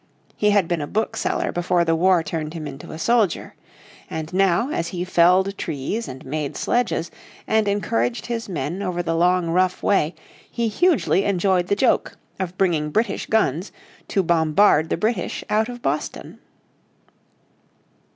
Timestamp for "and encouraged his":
7.45-8.49